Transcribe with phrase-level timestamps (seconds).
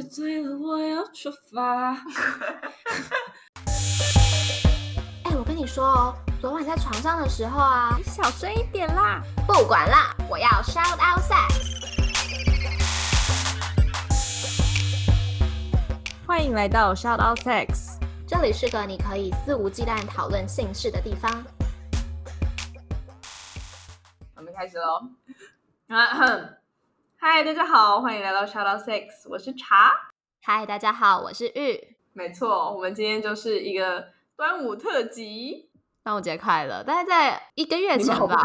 [0.00, 1.92] 喝醉了，我要出发。
[5.24, 9.22] 哎、我跟你说哦，昨晚在床上的时候啊，你小声一点啦！
[9.46, 11.68] 不管啦，我要 shout out sex。
[16.26, 17.98] 欢迎来到 Shout Out Sex。
[18.26, 21.44] 这里是个你可以肆无忌惮讨论性事的地方。
[24.34, 25.10] 我们开始喽。
[27.22, 29.92] 嗨，大家好，欢迎来到 Shout Out Sex，我是茶。
[30.42, 31.94] 嗨，大家好，我是玉。
[32.14, 34.06] 没错，我们今天就是一个
[34.38, 35.68] 端午特辑。
[36.02, 36.82] 端午节快乐！
[36.82, 38.42] 大概在一个月前吧！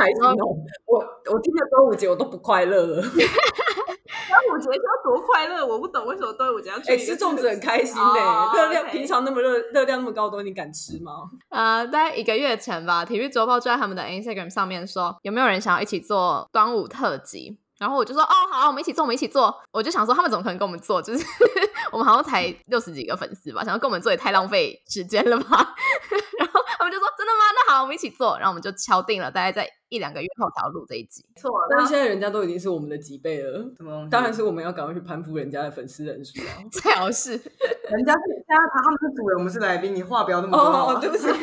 [0.87, 3.01] 我我听了端午节我都不快乐了。
[3.07, 11.13] 端午节要多快乐，我不懂为什么端午节要去吃粽子很开心呢、哦热量平常那么热热量那么高的东西，你敢吃吗？
[11.47, 17.57] 呃，大概一个月前吧，体育周报就在他们的 Instagram 上面说，有没有人想要一起做端午特辑？
[17.77, 19.53] 然后我就说，哦，好啊，我们一起做，我们一起做。
[19.71, 21.01] 我就想说，他们怎么可能跟我们做？
[21.01, 21.25] 就是
[21.91, 25.45] 我们好像才六十几个粉丝吧，想要跟我们做也太浪费时间了吧。
[26.39, 27.43] 然后他们就说，真的吗？
[27.55, 28.37] 那好，我们一起做。
[28.37, 31.25] 然后我们就敲定了，大概在一两个月后才要录这一集。
[31.35, 34.07] 错，但是现在人家都已经是我们的几倍了，什么？
[34.09, 36.63] 当然是我们要赶快去攀附人家的粉丝人数啊！
[36.71, 40.63] 最好是人家是现在他们是主人，我们是来宾，你话不要那么多。
[40.65, 41.33] 哦哦，对不起，警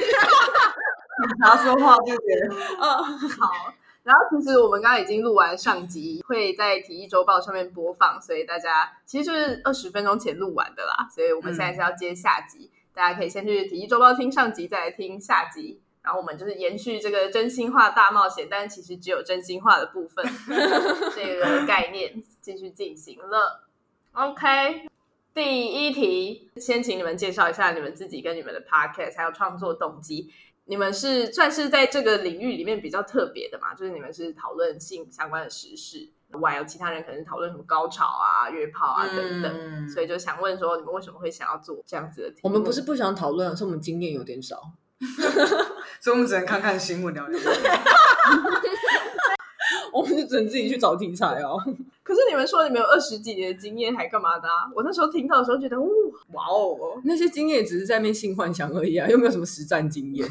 [1.45, 2.49] 察说话对不对？
[2.81, 3.75] 嗯，好。
[4.05, 15.81] 然后其实我们刚刚已经录完上集，会在体育周报上面播放，所以大家其实就是二十分钟前录完的啦，所以我们现在是要接下集，大家可以先去体育周报听上集，再来听下集。
[16.03, 20.25] 然后我们就是延续这个真心话大冒险，但其实只有真心话的部分
[21.15, 23.69] 这个概念继续进行了。
[24.11, 24.89] OK，
[25.33, 30.33] 第一题，先请你们介绍一下你们自己跟你们的 podcast 还有创作动机。
[30.65, 33.75] 你们是算是在这个领域里面比较特别的嘛？
[33.75, 36.09] 就是你们是讨论性相关的时事，
[36.41, 42.45] 外有其他人可能是讨论什么高潮啊、约炮啊等等，嗯所以就想问说，你们为什么会想要做这样子的题目？
[42.45, 44.61] 我们不是不想讨论，是我们经验有点少。
[46.01, 47.41] 所以我们只能看看新闻聊聊。
[49.93, 51.59] 我们就只能自己去找题材哦。
[52.03, 54.71] 可是你们说你们有二十几年的经验，还干嘛的啊？
[54.75, 55.87] 我那时候听到的时候觉得，哇
[56.33, 60.29] 哇哦，那些经验只是在那边性幻想而已啊，又没有什么实战经验。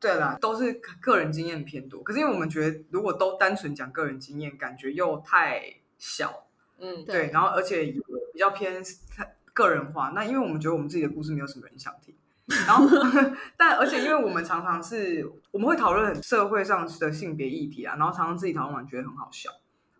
[0.00, 2.02] 对啦，都是个人经验偏多。
[2.02, 5.62] 可是因为我们觉得，如果都单纯讲个人经验，感觉又太
[5.98, 6.46] 小。
[6.78, 7.92] 嗯，对对，然后而且也
[8.32, 8.82] 比较偏
[9.52, 10.12] 个人化。
[10.14, 12.14] 那因为我们觉得我们自己的故事没有什么人想听。
[12.66, 12.84] 然后，
[13.56, 19.50] 但而且因为我们常常是我们会讨论社会上的性别议题啊，然后常常自己讨论完觉得很好笑，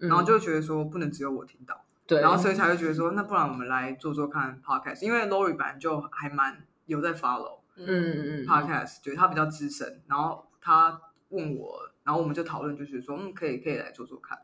[0.09, 1.75] 然后就觉得说不能只有我听到。
[1.75, 14.37] 嗯对，然后所以才会觉得说，那不然我们来做做看 podcast，因为 Lori 本来就还蛮有在 follow 嗯嗯嗯 podcast，觉得他比较资深，然后他问我，然后我们就讨论，就是说，嗯，可以可以来做做看。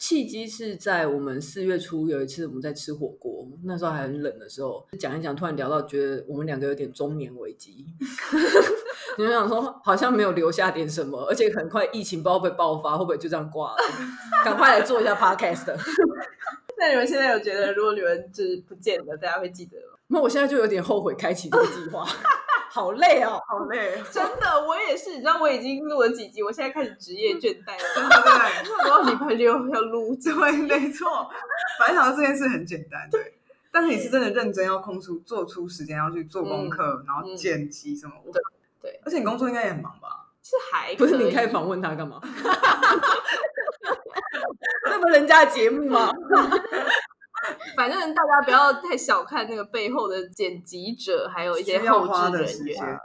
[0.00, 7.84] 契机是在我们四月初有一次我们在吃火锅，那时候还很冷的时候，讲一讲，突然聊到觉得我们两个有点中年危机，
[9.18, 13.78] 你们想说好像没有留下点什么，而且很快疫情不知道会不会爆发，会不会就这样挂了？
[14.42, 15.76] 赶快来做一下 podcast。
[16.78, 19.98] 那你们现在有觉得，如果你们就是不见了，大家会记得吗？
[20.06, 22.06] 那我现在就有点后悔开启这个计划，
[22.70, 23.42] 好累哦。
[23.48, 27.82] 好累，真的，我也是，你知道，我已经录了几集，我现在开始职业倦怠了。
[27.94, 28.22] 真 的
[28.64, 30.32] 对 我到礼拜六要录，对，
[30.62, 31.28] 没错。
[31.78, 33.34] 反正想说这件事很简单，对。
[33.72, 38.42] 但是你是真的认真要空出做出时间要去做功课，然后剪辑什么，我对
[38.82, 40.26] 对而且你工作应该也很忙吧？
[40.42, 42.20] 是还不是你开始访问他干嘛？
[44.86, 46.10] 那不是人家的节目吗？
[47.76, 52.98] 反正大家不要太小看那个背后的剪辑者，还有一些后花置人员。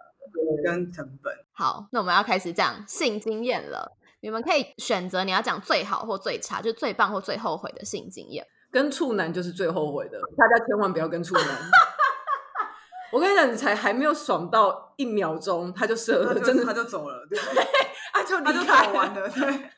[0.63, 1.33] 跟成本。
[1.53, 3.95] 好，那我们要开始讲性经验了。
[4.19, 8.45] 你们可以选择你要讲最好或最差，就是最棒或最后悔的性经验。
[8.69, 11.45] 跟处男就是最后悔的， 大家千万不要跟处男。
[13.13, 17.39] 我跟你讲，你才还没有爽到一秒钟，他就射了，真的他就走了，对，
[18.11, 19.69] 他就他就离开走完了，对。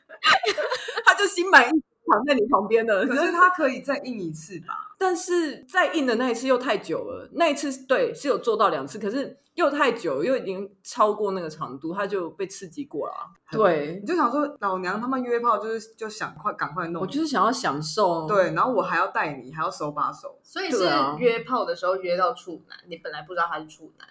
[1.04, 3.06] 他就心满意足躺在你旁边的。
[3.06, 4.74] 可是他可以再印一次吧？
[4.98, 13.22] 但是再硬的那一次又太久了，那一次对是有做到两次，可是又太久，又已经超过那个长度，他就被刺激过了啊。
[13.50, 20.88] 对你，就想说，老娘他妈约炮就是就想快赶快弄，我就是想要享受。，对，然后我还要带你，还要手把手，所以是
[21.18, 24.08] 约炮的时候约到处男，你本来不知道他是处男，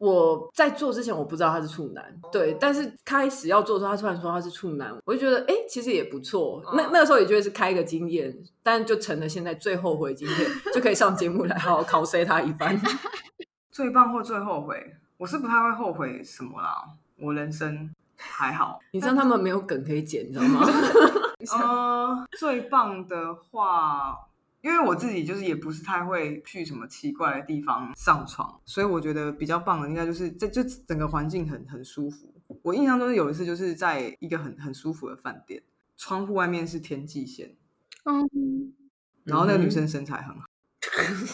[0.00, 2.02] 我在做之前我不知道他是处男，
[2.32, 6.62] 对，但是开始要做的时候，他突然说他是处男，我就觉得哎、诶其实也不错。
[6.74, 12.80] 那那个时候也觉得是开一个经验，但就成了现在最后悔的经验，就可以上节目来好好考 C 他一番。
[13.70, 16.82] 最棒或最后悔，我是不太会后悔什么啦，
[17.18, 18.80] 我人生还好。
[18.92, 20.66] 你知道他们没有梗可以剪，你知道吗？
[21.58, 24.16] 呃，最棒的话，
[24.62, 32.32] 因为我自己就是也不是太会去什么奇怪的地方上床，所以我觉得比较棒的应该就是这就整个环境很很舒服。
[32.62, 35.62] 我印象中有一次就是在一个很很舒服的饭店，
[35.96, 37.56] 窗户外面是天际线，
[38.04, 38.72] 嗯，
[39.24, 40.44] 然后那个女嗯生身材很好，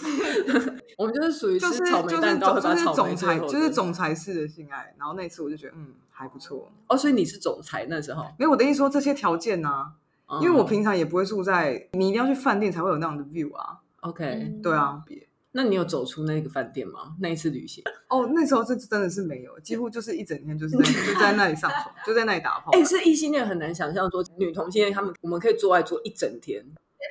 [0.99, 6.71] 我们就是属于就是吃草莓就是蛋糕会总裁就是总裁式的性爱，然后那次我就觉得嗯还不错。
[6.87, 9.93] 哦，所以你是总裁那时候，没有我的意思说这些条件呢、嗯
[10.41, 13.79] 因为我平常也不会住在，你一定要去饭店才会有那样的 view 啊。
[14.01, 17.17] OK，对啊，别那你有走出那个饭店吗？
[17.19, 17.83] 那一次旅行？
[18.09, 20.85] 哦，那时候这真的是没有，几乎就是一整天就是在
[21.15, 22.71] 就在那里上床，就在那里打炮。
[22.73, 26.63] 哎、是异性恋很难想象说女同性恋他们我们可以做爱做一整天，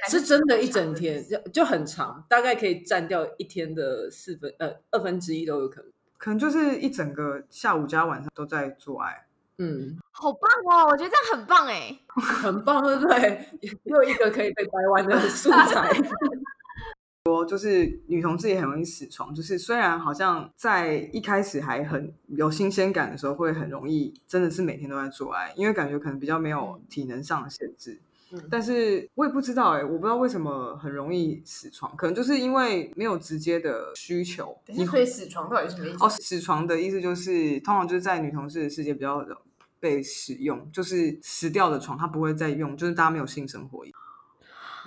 [0.10, 5.90] 是真的，一整天就就很长，大概可以占掉一天的四分呃二分之一都有可能。
[6.18, 9.26] 可能就是一整个下午加晚上都在做爱。
[9.58, 10.88] 嗯，好棒哦！
[10.90, 11.94] 我觉得这样很棒哎。
[12.08, 13.50] 很棒，对不对？
[13.84, 15.92] 又一个可以被掰弯的素材。
[17.26, 28.00] 说就是女同志也很容易死床，就是虽然好像在一开始还很有新鲜感的时候，会很容易真的是每天都在做爱，因为感觉可能比较没有体能上的限制。
[28.32, 34.58] 嗯但是我也不知道哎、我不知道为什么很容易死床，可能就是因为没有直接的需求。
[34.66, 36.04] 等一下，所以死床到底是什么意思？
[36.04, 39.24] 哦，死床的意思就是，通常就是在女同志的世界比较
[39.86, 43.86] 被使用，就是死掉的床，它不会再用，就是大家没有性生活。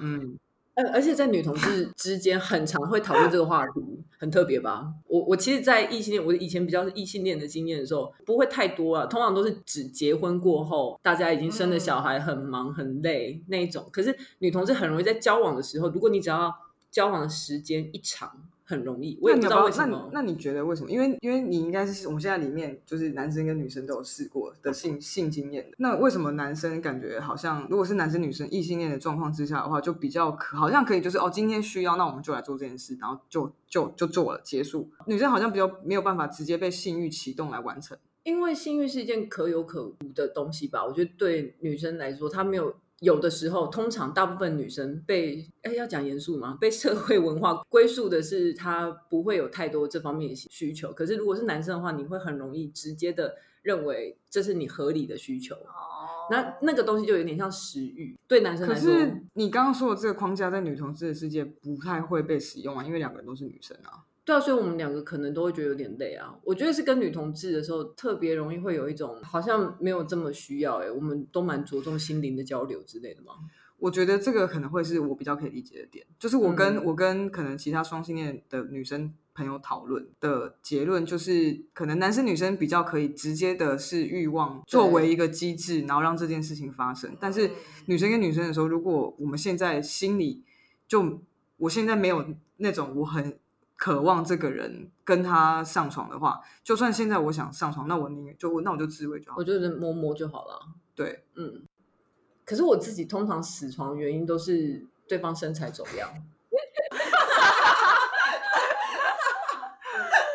[0.00, 0.36] 嗯，
[0.74, 3.70] 而而且在女同志之间，很常会讨论这个话题，
[4.18, 4.92] 很特别吧？
[5.06, 13.88] 我我其实，在异性恋，我以前比较是异性恋的经验的时候，不会太多啊，通常都是指结婚过后，大家已经生了小孩，很忙很累那一种。
[13.92, 16.52] 可是女同志很容易在交往的时候，如果你只要
[16.90, 20.10] 交往的时间一长，很容易，我也不知道为什么。
[20.12, 20.90] 那你觉得为什么？
[20.90, 25.76] 因为因为你应该是我们现在里面就是男生跟女生都有试过的性性经验的。
[25.78, 34.90] 那为什么男生感觉好像如果是男生女生异性恋的状况之下的话，就比较可好像可以就是哦，今天需要，那我们就来做这件事，然后就就就做了结束。
[35.06, 37.96] 女生好像比较没有办法直接被性欲启动来完成。
[38.24, 46.56] 因为性欲是一件可有可无的东西吧，我觉得对女生来说，她没有有的时候，通常大部分女生被哎要讲严肃吗？
[46.60, 50.92] 被社会文化归宿的是她不会有太多这方面的需求。
[50.92, 55.54] 可是如果是男生的话，你会很容易直接的认为这是你合理的需求。
[55.54, 64.04] 哦，那那个东西就有点像食欲，对男生可来说，是你刚刚说的这个框架在女同志的世界不太会被使用啊，因为两个人都是女生啊。
[64.28, 66.38] 对啊，所以我们两个可能都会觉得有点累啊。
[66.44, 73.32] 我觉得是跟女同志的时候特别容易会有一种好像没有这么需要哎、我们都蛮着重心灵的交流之类的嘛。
[73.78, 87.16] 我觉得这个可能会是我比较可以理解的点，就是我跟、嗯我跟可能其他双性恋的女生朋友讨论的结论，就是可能男生女生比较可以直接的是欲望作为一个机制，然后让这件事情发生。
[87.18, 87.50] 但是
[87.86, 90.42] 女生跟女生的时候，如果我们现在心里
[90.86, 91.20] 就
[91.56, 92.26] 我现在没有
[92.58, 93.38] 那种我很
[93.78, 99.44] 渴望这个人跟他上床的话，就算现在我想上床，那我宁愿就那我就自慰就好我。
[99.44, 100.60] 就是摸摸就好了。
[100.96, 101.62] 对，嗯，
[102.44, 106.10] 可是我自己通常死床的原因都是对方身材走样。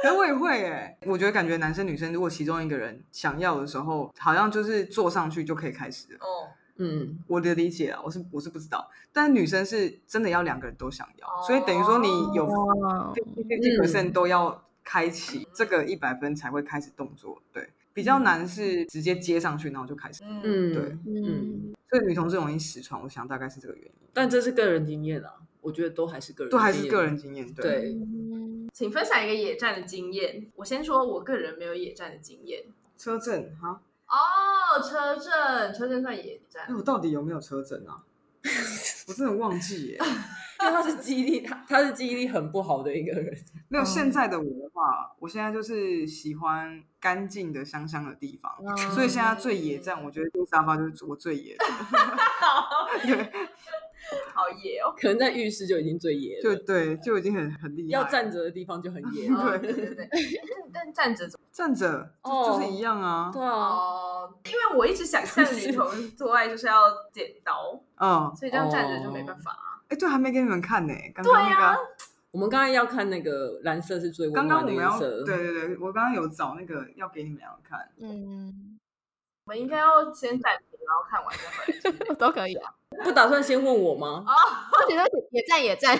[0.02, 6.20] 可是我也会哎，我觉得感觉男生女生如果其中一个人想要的时候，好像就是坐上去就可以开始了。
[6.22, 17.42] 哦，嗯，我的理解啊，我是我是不知道，但女生是真的要两个人都想要，哦所以等于说你有哇，fifty percent 都要开启这个一百分才会开始动作。
[17.52, 20.24] 对，比较难是直接接上去然后就开始。
[20.24, 25.32] 嗯嗯，对嗯，嗯，所以女同志容易失传，我想大概是这个原因，但这是个人经验啊，
[25.62, 27.16] 我觉得都还是个人，都还是个人。
[27.16, 27.46] 经验。
[27.54, 27.98] 对，对，
[28.74, 30.48] 请分享一个野战的经验。
[30.56, 32.64] 我先说，我个人没有野战的经验。
[32.98, 34.16] 车震哈，哦，
[34.82, 36.74] 车震，车震算野战哎，。
[36.76, 37.98] 我到底有没有车震啊？
[39.08, 40.00] 我真的忘记耶。
[40.60, 43.38] 因为他是记忆力，他他是记忆力很不好的一个人。
[43.68, 48.50] 没有现在的我的话，我现在就是喜欢干净的、香香的地方，
[48.94, 51.66] 所以现在最野战，我觉得这个沙发就是我最野的。
[53.04, 53.32] 对，
[54.44, 54.94] 好野哦。
[54.98, 58.02] 可能在浴室就已经最野了，就对，就已经很很厉害。
[58.02, 59.30] 要站着的地方就很野。
[59.34, 60.10] 哦对对对，
[60.74, 61.46] 但但站着怎么？
[61.52, 63.32] 站着，就哦就是一样啊。
[63.32, 63.42] 对
[64.52, 66.82] 因为我一直想象女同做爱就是要
[67.12, 69.80] 剪刀，嗯，所以这样站着就没办法啊。
[69.90, 70.94] 哎，对，还没给你们看呢。
[71.14, 71.80] 刚刚那个，
[72.32, 75.24] 我们刚才要看那个蓝色是最温刚刚暖我们要，的颜色。
[75.26, 77.80] 对对对，我刚刚有找那个要给你们两个看。
[78.00, 78.80] 嗯，
[79.46, 81.36] 我们应该要先暂停，然后看完
[81.82, 82.16] 再回来。
[82.16, 82.74] 都可以啊。
[83.04, 84.24] 不打算先问我吗？
[84.28, 86.00] 而且都野战野战，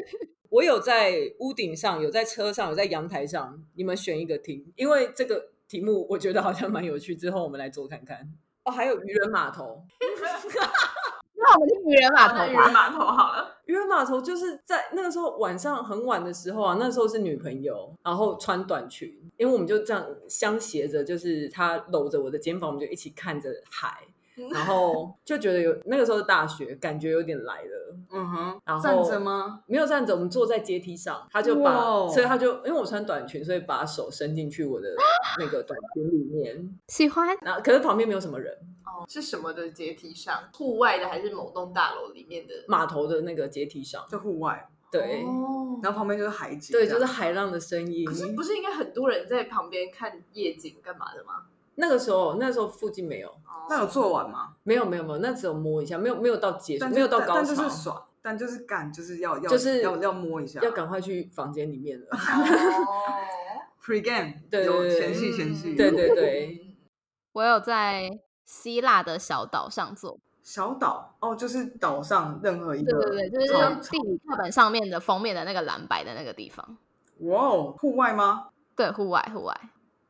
[0.50, 8.30] 我有在屋顶上，有在车上，有在阳台上，你们选一个听，因为这个题目我觉得好像蛮有趣，之后我们来做看看。
[8.64, 9.82] 哦，还有渔人码头，
[11.36, 12.72] 那那我们去渔人码头那渔人。
[12.72, 13.54] 码头好了。
[13.66, 24.04] 渔人码头就是在那个时候晚上很晚的时候啊，那时候是女朋友，然后穿短裙，因为我们就这样相携着，就是她搂着我的肩膀，我们就一起看着海，
[24.52, 27.96] 然后就觉得有那个时候是大学，感觉有点来了。
[28.10, 29.62] 嗯哼，然后站着吗？
[29.66, 34.88] 没有站着，我们坐在阶梯上，他就把，所以他就因为我穿短裙，所以把手伸进去我的
[35.38, 38.52] 那个短裙里面，喜欢然后可是旁边没有什么人，
[38.84, 40.48] 哦，是什么的阶梯上？
[40.52, 42.54] 户外的还是某栋大楼里面的？
[42.68, 48.14] 码头的那个阶梯上，在户外，对、哦然后旁边就是海景，对，就是海浪的声音可。
[48.14, 51.42] 是不是应该很多人在旁边看夜景干嘛的吗？
[51.76, 54.54] 那个时候，那时候附近没有，哦那有做完吗？
[54.62, 62.06] 没有，没有，没有，那只有摸一下，没有，没有到结束，但没有到高但但就是潮，爽，但就是干，就是要要就是要要摸一下，要赶快去房间里面了。
[62.12, 62.16] 哦
[63.82, 66.76] pre game，对对对有前戏前戏，对对对，
[67.34, 68.08] 我有在
[68.46, 76.78] 希腊的小岛上做，小岛哦，就是岛上任何一个，对对对，就是地理课本上面的封面的那个蓝白的那个地方。
[77.18, 78.48] 哇哦，户外吗？
[78.74, 79.54] 对，户外户外，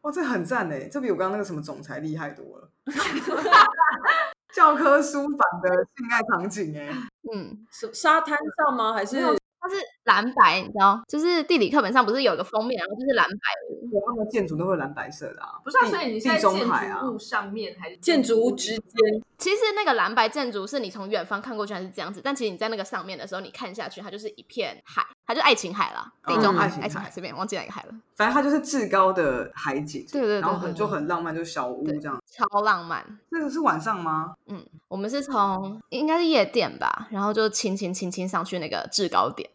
[0.05, 2.69] 哇，这很赞哎，这比我刚刚那个什么总裁厉害多了。
[4.55, 6.89] 教科书版的性爱场景哎，
[7.33, 8.93] 嗯，是沙滩上吗？
[8.93, 9.17] 还是
[9.61, 19.23] 它是蓝白，你知道，就是地理课本上不是有个封面，然后就是蓝白他们的建筑都会蓝白色的啊，不是啊，所以你是在中建海啊筑，物上面还是建筑物之间？
[19.39, 32.21] 其实那个蓝白建筑是你从远方看过去还是这样子，但其实你在那个上面的时候，你看下去，它就是一片海，它就是爱琴海了，地中海，嗯爱琴海爱琴海，随便忘记哪个海了，反正它就是至高的海景，对对对然后就很浪漫，就是小屋这样。
[32.27, 33.05] 超浪漫。
[33.31, 34.35] 这个是晚上吗？
[34.47, 39.51] 嗯，我们是从应该是夜店吧，然后就轻轻轻轻上去那个制高点。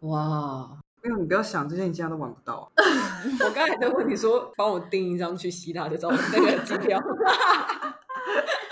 [0.00, 0.70] 哇！
[1.04, 2.70] 因为你不要想这些，你现在都玩不到。
[2.76, 6.96] 我刚才在问你说，帮我订一张去希腊的照那个机票。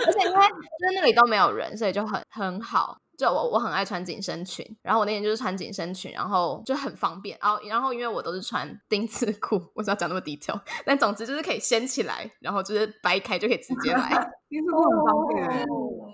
[0.06, 2.99] 而且因为就是那里都没有人，所以就很很好。
[3.21, 7.39] 就我我很爱穿紧身裙，然后我那天就是穿紧身裙，然后就很方便。
[7.43, 10.59] 然后然后因为我都是穿丁字裤，为什么要讲那么 detail？
[10.87, 14.09] 但总之就是可以掀起来，然后就是掰开就可以直接来。
[14.49, 15.65] 丁字裤很方便欸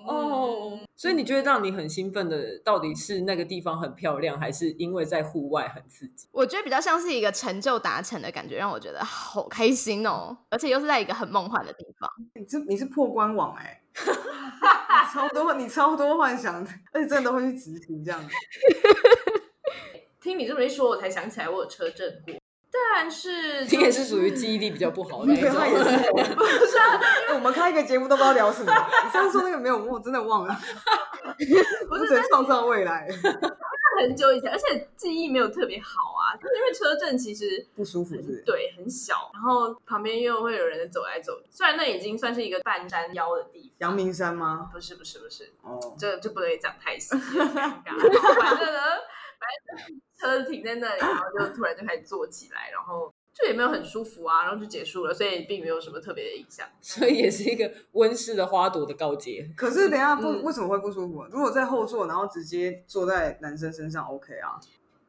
[0.09, 6.27] 哦，所以你觉得让你很兴奋的，到底是那个地方很漂亮，还是因为在户外很刺激？
[6.33, 12.11] 我觉得比较像是一个成就达成的感觉，让我觉得好开心哦，而且又是在一个很梦幻的地方。
[12.35, 13.86] 你这你是破官网哎、你
[15.12, 18.21] 超多你超多幻想的，而且真的都会去执行这样。
[20.21, 22.35] 听你这么一说，我才想起来我有车震过，
[22.71, 26.12] 但是 你也是属于记忆力比较不好的那 一对，他也是种。
[26.35, 27.00] 不是啊？
[27.35, 28.73] 我们开一个节目都不知道聊什么。
[29.05, 30.59] 你上次说那个没有，我真的忘了。
[31.88, 33.09] 不是只能创造未来，
[34.00, 38.43] 很久以前，而且记忆没有特别好啊，就是因为车震其实不舒服是不是？
[38.45, 43.88] 对很小，然后旁边又会有人走来走去，虽然那已经算是一个半山腰的地方。
[43.88, 44.71] 阳明山吗？
[44.73, 48.41] 不是不是不是，哦，这就不能讲太细，很尴尬。
[48.41, 48.81] 反正呢，
[49.38, 49.49] 反
[49.79, 56.66] 正车子停在那里，然后就突然就开始坐起来，然后就也没有很舒服啊，然后就结束了，所以并没有什么特别的印象。
[56.81, 59.50] 所以也是一个温室的花朵的告诫。
[59.55, 61.25] 可是等一下不嗯为什么会不舒服？
[61.31, 64.59] 如果在后座，然后直接坐在男生身上，OK 啊，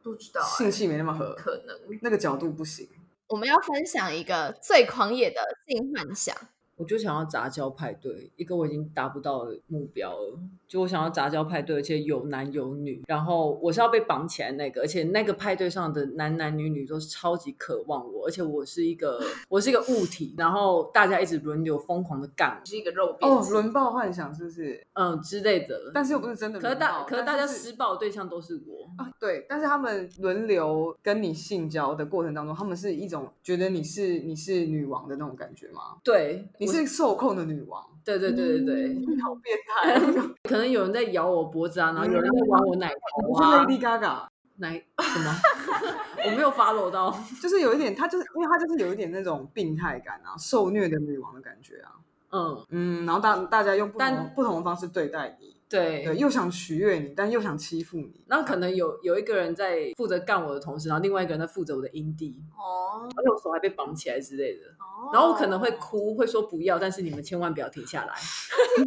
[0.03, 2.87] 不知道、性欸，气没那么合，可能那个角度不行。
[3.29, 6.35] 我们要分享一个最狂野的性幻想，
[6.77, 10.39] 我就想要杂交派对，一个我已经达不到的目标了。
[10.67, 19.19] 就我想要杂交派对，而且有男有女，然后我是要被绑起来那个，而且那个派对上的男男女女都是超级渴望我，而且我是一个
[19.49, 24.85] 我是一个物体，然后大家一直轮流疯狂的干是一个肉便哦，轮爆幻想是不是？
[24.93, 25.91] 嗯之类的。
[25.93, 26.75] 但是又不是真的可是。
[26.77, 35.97] 大可是大家施暴的对象都是我，啊，对，但是他们轮流跟你性交的过程当中，他们是一种觉得你是你是女王的那种感觉吗？
[36.03, 40.35] 对，我你是受控的女王，对对对对对，你好变态 哦！
[40.43, 45.35] 可能有人在咬我脖子啊，然后有人在玩我奶头你是啊，Lady Gaga，奶什么？
[46.25, 47.15] 我没有 follow 到。
[47.41, 51.91] 就是有一点，她就是因为她就是有一点那种病态感啊，受虐的女王的感觉啊。
[52.31, 58.23] 嗯，嗯，然后大大家用不同不同的方式对待你，对对，又想取悦你，但又想欺负你。
[58.27, 64.65] 然后可能有有一个人在负责干我的同时，然后另外一个人在负责我的阴蒂，哦而且我手还被绑起来之类的。
[64.79, 68.13] 哦然后我可能会哭，会说不要，但是你们千万不要停下来。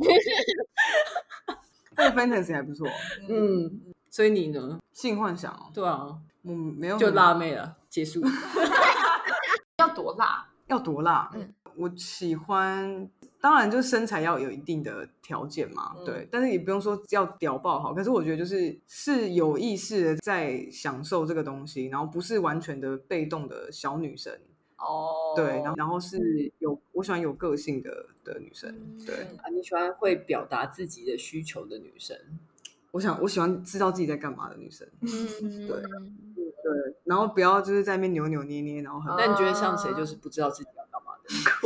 [1.97, 2.87] 这个 fantasy 还不错，
[3.29, 4.79] 嗯，所以你呢？
[4.93, 8.23] 性幻想哦，对啊，嗯没有就辣妹了，结束。
[9.79, 10.47] 要多辣？
[10.67, 11.31] 要多辣？
[11.35, 13.09] 嗯我喜欢，
[13.41, 16.05] 当然就是身材要有一定的条件嘛，嗯。
[16.05, 24.33] 对，但是也不用说要屌爆好，可是我觉得就是是有意识的在享受这个东西，然后不是完全的被动的小女生，
[24.77, 28.75] 哦，对，然后然后是有我喜欢有个性的的女生，
[29.07, 32.17] 对啊，你喜欢会表达自己的需求的女生？
[32.91, 35.83] 我想我喜欢知道自己在干嘛的女生，嗯，对。
[36.63, 40.69] 对，然后不要就是在那边扭扭捏捏，然后很，那你觉得像谁就是不知道自己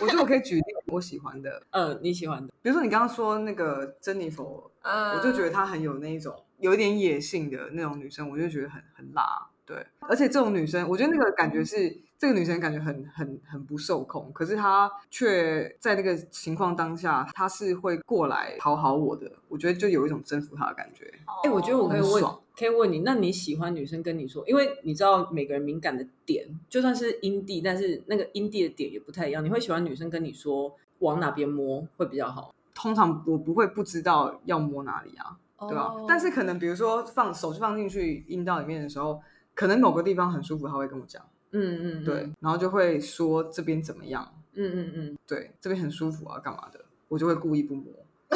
[0.00, 9.24] 我觉得我可以举例我喜欢的，嗯，你喜欢的，比如说你刚刚说那个珍妮佛，嗯，我就觉得她很有那一种有一点野性的那种女生，我就觉得很很辣，
[9.64, 21.12] 对，而且这种女生，我觉得那个感觉是这个女生感觉很很很不受控，可是她却在那个情况当下，她是会过来讨好我的，我觉得就有一种征服她的感觉。
[21.42, 22.24] 哎、我觉得我可以问，
[22.56, 29.44] 可以问你，那你喜欢女生跟你说，因为你知道每个人敏感的点，就算是阴蒂，但是那个阴蒂的点也不太一样。
[29.44, 35.36] 你会喜欢女生跟你说往哪边摸会比较好，通常我不会不知道要摸哪里啊，
[35.68, 39.20] 对吧、哦但是可能比如说放手放进去阴道里面的时候，
[39.54, 41.20] 可能某个地方很舒服，她会跟我讲，
[41.52, 47.92] 嗯嗯，对，然后就会说这边怎么样，嗯嗯嗯，对，这边很舒服啊，干嘛的，我就会故意不摸。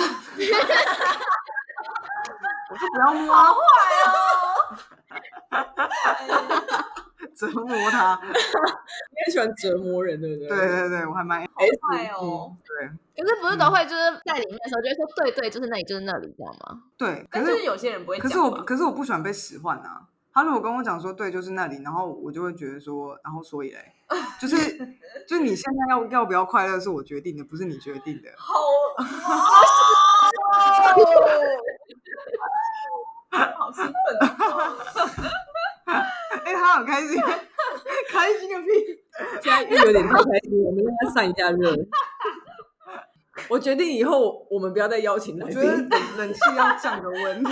[2.69, 3.61] 我就不要摸，好坏
[4.05, 4.13] 哦，
[7.35, 8.21] 折磨他。
[8.27, 8.33] 你
[9.25, 10.49] 很喜欢折磨人，对不对？
[10.49, 11.49] 对对对，我还蛮坏
[12.19, 16.83] 哦，对可是不是都会就是在里面的时候就会说对对，就是那里就是那里，这样吗？
[16.99, 20.09] 对，可是有些人不会可是我可是我不喜欢被使唤啊。
[20.37, 23.91] 他如果跟我讲说对，就是那里，然后我就会觉得说，然后所以嘞，
[24.39, 24.57] 就是
[25.27, 28.29] 就你现在要要不要快乐是我决定的，不是你决定的。
[28.37, 28.53] 好，
[33.57, 33.95] 好兴奋
[34.29, 34.77] 哦！
[36.45, 37.19] 哎、他好开心，
[38.11, 38.69] 开心个屁！
[39.43, 41.75] 现在玉有点太开心了，我们让他散一下热。
[43.49, 45.89] 我决定以后我们不要再邀请来我觉得宾。
[45.89, 47.43] 冷冷气要降个温。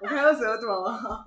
[0.00, 1.26] 我开二十二度好吗？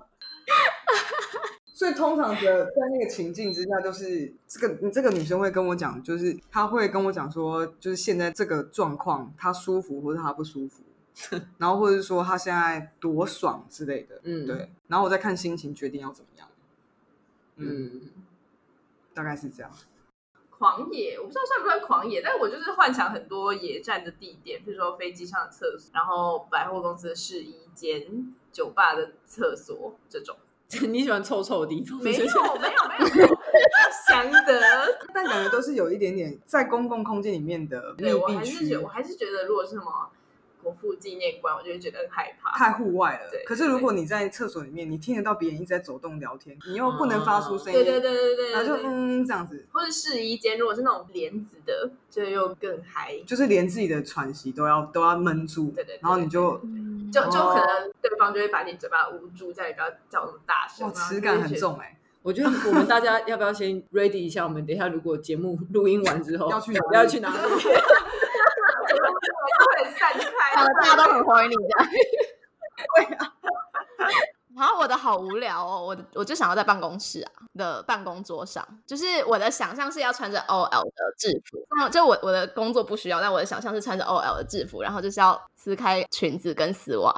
[1.74, 10.84] 所以通常的在那个情境之下，就是这个这个女生会跟我讲，就是她会跟我讲说，就是现在这个状况，她舒服或者她不舒服，
[11.58, 16.48] 然后或者是说她现在多爽之类的，嗯，对，然后我再看心情决定要怎么样，
[17.56, 18.00] 嗯，嗯，
[19.12, 19.70] 大概是这样。
[20.56, 30.36] 狂野，我不知道算不算狂野，但是我就是幻想很多野战的地点，比如说飞机上的厕所，然后百货公司的试衣间、酒吧的厕所这种。
[30.88, 31.98] 你喜欢臭臭的地方？
[32.02, 33.36] 没有，没有，没有，没有
[34.08, 34.60] 香的。
[35.14, 40.10] 但感觉都是有一点点在公共空间里面的密闭区还是觉得，我，还是觉得，如果是什么
[40.62, 42.50] 国父纪念馆，我就会觉得很害怕。
[42.58, 43.44] 太户外了对。
[43.44, 48.82] 可是如果你在厕所里面，你听得到别人一直在走动聊天，你又不能发出声音，对对对对对然后就。
[48.88, 53.14] 嗯这样子，或者试衣间，如果是那种帘子的，就又更嗨。
[53.26, 56.60] 就是连自己的喘息都要都要闷住，对对对然后你就
[57.14, 60.86] 就就哦可能对方就会把你嘴巴捂住，叫你不要叫那么大声。
[60.86, 64.44] 哇然后耻感很重哎，我觉得我们大家要不要先 ready 一下？
[64.44, 67.36] 我们等一下如果节目录音完之后要去哪里要去哪里？
[69.76, 70.54] 会散开。
[70.54, 71.84] 大家都很 horny 的。
[72.96, 73.32] 对啊。
[74.56, 87.12] 然后我的好无聊哦，我的我就想要在办公室啊的办公桌上，就是我的想象是要穿着 OL 的制服，那就我我的工作不需要，但我的想象是穿着 OL 的制服，然后就是要撕开裙子跟丝袜。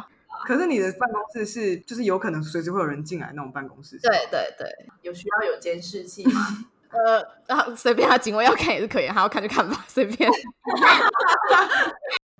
[0.46, 4.68] 可是你的办公室是就是有可能随时会有人进来那种办公室，对对对，
[5.02, 6.40] 有需要有监视器吗？
[6.88, 10.30] 呃，然后随便啊警卫要看也是可以，他要看就看吧，随便。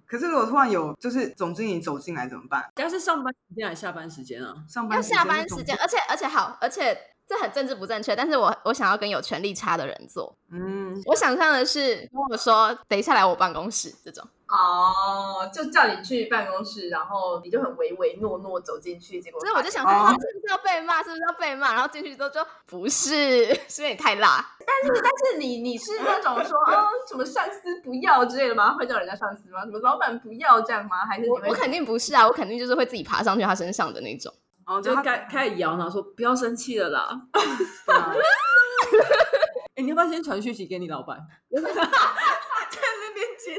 [0.07, 2.65] 可是如果突然有就是总经理走进来怎么办？
[2.77, 4.55] 要是上班时间还是下班时间啊？
[4.69, 10.37] 上班要下班时间，而且而且好，而且这很政治不正确，但是我我想要跟有权力差的人做。
[10.51, 14.27] 嗯，我想象的是跟我说，等一下来我办公室这种。
[14.49, 21.03] 哦，就叫你去办公室，然后你就很唯唯诺诺走进去，结果所以我就想他是不是要被骂？
[21.03, 21.73] 是不是要被骂？
[21.73, 24.45] 然后进去之后就不是， 是因为你太辣。
[24.65, 28.75] 但是但是你你是那种说哦什么上司不要之类的吗？
[28.75, 29.65] 会叫人家上司吗？
[29.65, 30.99] 什么老板不要这样吗？
[31.09, 34.33] 还是我我肯定不是啊，我肯定就是会自己爬上去他身上的那种。
[34.33, 37.21] 就然后就开开始摇，然后说不要生气了啦。
[39.77, 41.19] 哎，你要不要先传讯息给你老板？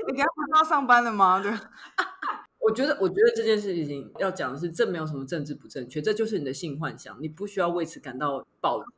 [0.05, 1.39] 你等一下不是要上班了吗？
[1.43, 1.51] 对，
[2.59, 8.89] 我觉得，我觉得这件事情要讲的是，这没有什么政治不正确，这就是你的性幻想，你不需要为此感到抱歉。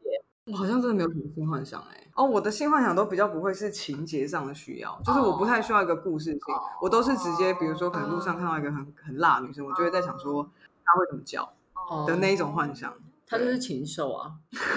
[0.52, 6.40] 我好像真的没有什么性幻想哎、哦，我的性幻想都比较不会是情节上的需要，就是我不太需要一个故事性，
[6.82, 10.50] 我都是直接，比如说可能路上看到一个很很辣的女生，我就会在想说
[10.84, 12.94] 她会怎么叫哦的那一种幻想。
[13.32, 14.32] 他就是禽兽啊，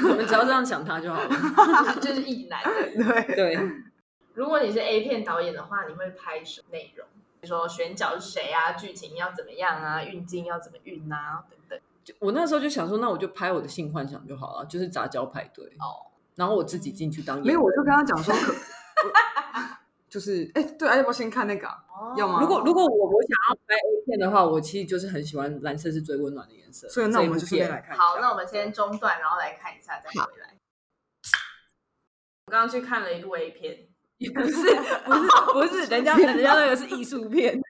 [0.05, 1.29] 我们只要这样想他就好了。
[2.03, 2.71] 就是一男的。
[3.03, 3.71] 对，对，
[4.35, 7.07] 如果你是 A 片导演的话，你会拍什么内容？
[7.41, 11.79] 比如说选角是谁啊，剧情要怎么样啊，运镜要怎么运啊，等等。
[12.05, 15.67] 就我那时候就想说，那我就拍我的性幻想就好了，就是杂交派对。
[15.79, 17.47] 哦，然后我自己进去当演员。
[17.49, 18.53] 没有，我就跟他讲说可，
[19.07, 19.13] 我
[20.09, 21.83] 就是哎，对，要不要先看那个啊？
[22.17, 26.89] 要吗如果如果我我想要拍 A 片的话，我其实就是很喜欢蓝色是最温暖的颜色。
[26.89, 27.97] 所以那我们就这一部片顺便来看。
[27.97, 30.57] 好，那我们先中断，然后来看一下，再回来。
[32.47, 33.89] 我刚刚去看了一部 A 片，
[34.31, 34.51] 不是
[35.05, 37.61] 不是不是，人家人家那个是艺术片，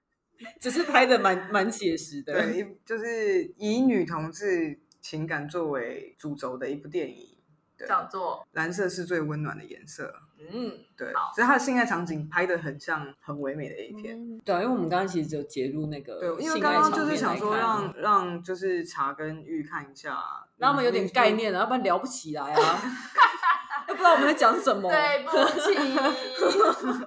[0.60, 2.32] 只是拍的蛮蛮写实的。
[2.32, 7.28] 对，一就是以女同志情感作为主轴的一部电影。
[7.76, 10.14] 对，叫做蓝色是最温暖的颜色。
[10.38, 14.16] 嗯，对，所以它的性爱场景拍的很像很唯美的 A 片。
[14.18, 20.18] 嗯对啊，因为我们刚刚其实只有截入那个对，因为刚刚就是想说让让就是茶跟玉看一下，
[20.58, 22.82] 让他们有点概念啊，要不然聊不起来啊
[23.88, 24.90] 又不知道我们在讲什么。
[24.90, 25.74] 对 不起，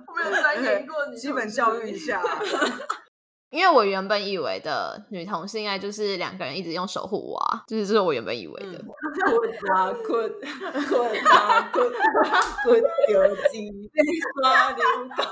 [0.08, 2.22] 我没有钻研过你基本教育一下。
[3.52, 8.84] 因为我原本以为的女同性爱就是两个人一直用手互挖，就是这是我原本以为的。
[9.24, 10.30] 滚啊滚，
[10.90, 11.90] 滚啊滚，
[12.66, 14.02] 滚丢鸡被
[14.44, 14.84] 刷流
[15.16, 15.24] 高。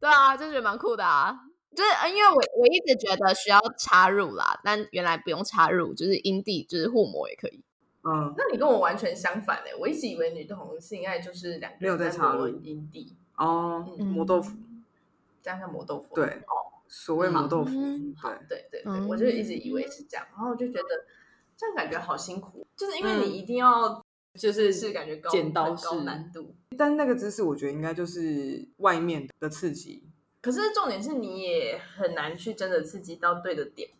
[0.00, 1.36] 对啊，就觉得蛮酷的啊。
[1.76, 7.62] 就是呃因为我我一直觉得需要插入啦，但原来不用插入，就是阴蒂就是互磨也可以。
[8.02, 14.56] 嗯，那你跟我完全相反哎、我一直以为女同性爱就是两个没有在人磨插入阴蒂，哦，嗯磨豆腐，
[15.42, 16.14] 加上磨豆腐。
[16.14, 18.14] 对哦，所谓磨豆腐，嗯
[18.48, 18.48] 对。
[18.48, 20.88] 对对对，嗯我就一直以为是这样，然后我就觉得
[21.56, 24.02] 这样感觉好辛苦，就是因为你一定要
[24.34, 30.04] 就是是感觉高剪刀高难度，但那个姿势，我觉得应该就是外面的刺激。
[30.42, 33.90] 可是重点是你也很难去真的刺激到对的点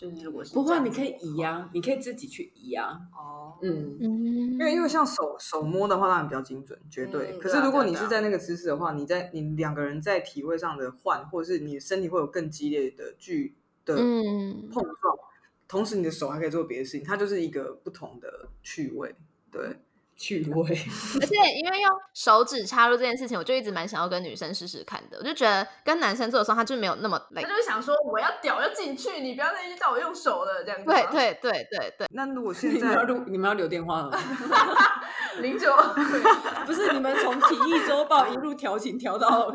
[0.00, 2.98] 就是如果是不会，你可以移啊，你可以自己去移啊。
[3.14, 7.36] 哦，嗯，嗯因为因为像手手摸的话，当然比较精准，绝对。
[7.38, 15.18] 可是如果你是在那个姿势的话，你在你两个人在体位上的换，或者是你身体会有更激烈的剧的嗯，碰撞，
[15.68, 19.14] 同时你的手还可以做别的事情，它就是一个不同的趣味。
[19.52, 19.76] 对，
[20.20, 20.62] 趣味。
[21.20, 25.16] 而且因为用手指插入这件事情，我就一直蛮想要跟女生试试看的。
[25.18, 27.48] 我就觉得跟男生做的时候，他就没有那么累他。
[27.48, 30.84] 就是想说我要屌要进去，你不要再去叫我用手了，这样子。
[30.84, 34.18] 对对对对对，那如果 现你们要在录，你们要留电话了吗？
[35.40, 35.74] 零九，
[36.66, 39.50] 不是，你们从体育周报一路调情调到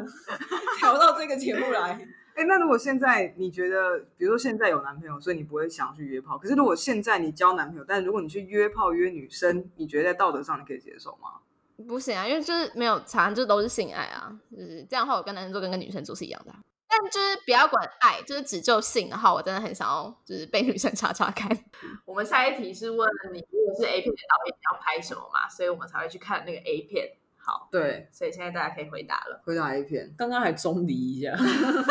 [0.79, 1.99] 调到这个节目来。
[2.35, 6.37] 哎，那如果现在你觉得，比如说现在有男朋友，所以你不会想要去约炮。
[6.37, 11.39] 可是如果现在你交男朋友，但如果你去约炮约女生，你觉得在道德上你可以接受吗？
[11.87, 21.49] 不行啊，因为就是没有查，就都是性爱啊，就是这样的话，我跟男生做跟跟女生做是一样的啊、但就是不要管爱，就是只就性的话，我真的很想要就是被女生查查看。
[22.05, 25.47] 我们下一题是问你，如果是 A 片的导演，你要拍什么嘛？
[25.49, 27.15] 所以我们才会去看那个 A 片。
[27.45, 29.39] 好，对，所以现在大家可以回答了。
[29.45, 30.11] 回答 A 片。
[30.17, 31.31] 刚刚还中离一下，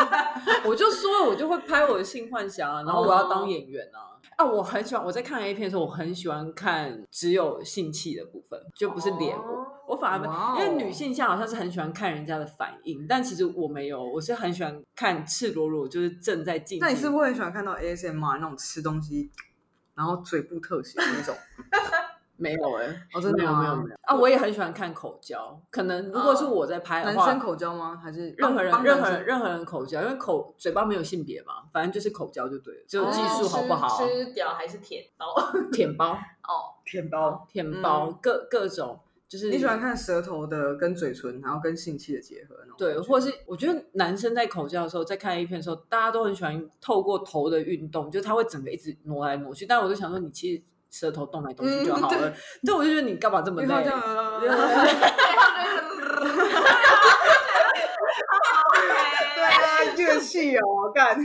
[0.67, 4.19] 我就说，我就会拍我的性幻想啊，然后我要当演员啊。
[4.37, 9.37] 啊，我很喜欢我在看 A 片的时候，我很喜欢看只有性器的部分，就不是脸。
[9.37, 16.79] 哦我反而因为女性向好像是很喜欢看人家的反应，但其实我没有，我是很喜欢看赤裸裸，就是正在进。
[16.81, 19.31] 那你是不是很喜欢看到 ASMR 那种吃东西，
[19.95, 21.37] 然后嘴部特写那种？
[22.37, 24.15] 没有哎、哦，真的没有吗没有没有啊！
[24.15, 28.01] 我也很喜欢看口交，可能如果是我在拍的话，男生口交吗？
[28.03, 34.05] 还是任何人帮任何人任何人口交，因为口嘴巴没有性别嘛，反正就是口交就对了，只有技术哦好不好？
[34.05, 35.27] 吃吃屌还是舔包？
[35.73, 36.13] 舔包
[36.45, 37.47] 哦，舔包？
[37.49, 42.77] 舔包、各各种就是你喜欢看舌头的跟嘴唇，然后跟性器的结合那种？
[42.77, 49.67] 对，或者是我觉得男生在口交的时候，在看 A 片的时候，大家都很喜欢透过头的运动，就是他会整个一直挪来挪去。
[49.67, 50.63] 但我就想说，你其实
[50.95, 52.33] 舌头动来动去就好了。
[52.65, 53.75] 对，我就觉得你干嘛这么累对
[59.35, 59.59] 对啊，
[59.97, 61.25] 乐器哦，干， 说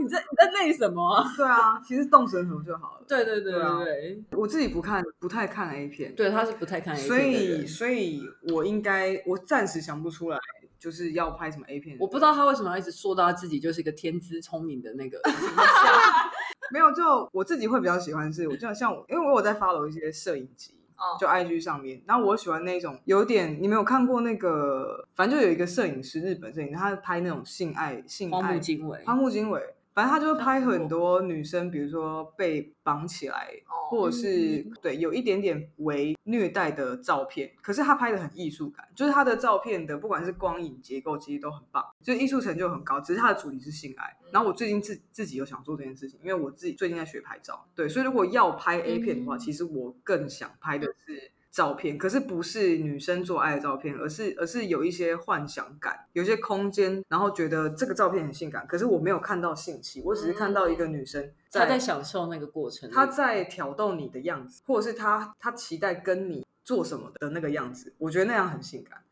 [0.00, 1.24] 你在你在累什么啊？
[1.36, 3.02] 对啊，其实动舌头就好了。
[3.06, 7.66] 对对对对啊对我自己不看，不太看 A 片，对，他是不太看 A 片所的以人。
[7.68, 10.38] 所以我应该，我暂时想不出来，
[10.78, 11.96] 就是要拍什么 A 片。
[12.00, 15.20] 我不知道他为什么要一直说到他自己就是一个天资聪明的那个。
[16.70, 29.62] 没有，就我自己会比较喜欢是，我就像我，因为我有在 follow 一些摄影集，哦就 IG 上面，然后我喜欢那种有点，你没有看过那个，反正就有一个摄影师，日本摄影师，他拍那种性爱性荒爱木经纬，荒木经纬，
[29.98, 44.16] 反正他就拍很多女生，比如说被绑起来，哦或者是对有一点点为虐待的照片，可是他拍的很艺术感，就是他的照片的不管是光影结构其实都很棒，就是艺术成就很高，只是他的主题是性爱。
[44.30, 69.02] 然后我最近自自己有想做这件事情，因为我自己最近在学拍照，对，所以如果要拍 A 片的话，嗯其实我更想拍的是照片，可是不是女生做爱的照片，而是而是有一些幻想感，有些空间，然后觉得这个照片很性感，可是我没有看到性器，我只是看到一个女生她在享受那个过程，她在挑逗你的样子，或者是她她期待跟你做什么的那个样子，我觉得那样很性感。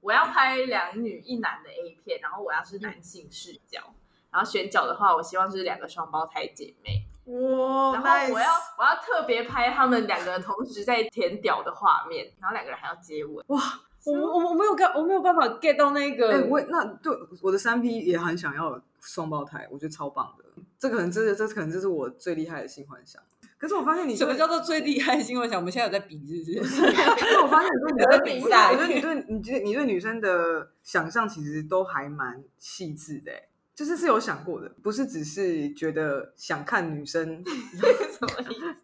[0.00, 3.94] 我要拍两女一男的 A 片，然后我要是男性视角，
[4.30, 13.44] 然后选角的话，我希望是两个双胞胎姐妹，哇然后我要我要特别拍他们两个同时在舔屌的画面，然后两个人还要接吻。
[13.48, 13.60] 哇
[14.04, 16.32] 我我我没有看，我没有办法 get 到那个。
[16.32, 17.10] 哎、我那对
[17.40, 20.44] 我的三 P 也很想要双胞胎，我觉得超棒的。
[20.78, 23.22] 这可能这这可能这是我最厉害的性幻想。
[23.56, 25.58] 可是我发现你什么叫做最厉害的新幻想？
[25.58, 26.80] 我们现在有在比，是不是？
[26.82, 37.42] 因为我发现你对你有在的比赛我觉得你对你对你对女生的想象其实都还蛮细致的、欸，就是是有想过的，不是只是觉得想看女生。
[37.44, 38.76] 什么意思？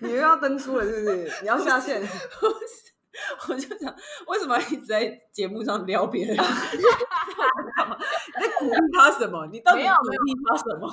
[0.00, 1.32] 你又要登出了是不是？
[1.42, 2.02] 你要下线？
[3.48, 3.92] 我就想，
[4.28, 6.36] 为什么一直在节目上撩别人？
[6.36, 6.40] 你
[8.40, 9.46] 在鼓励他什么？
[9.50, 10.88] 你到底鼓励他什么？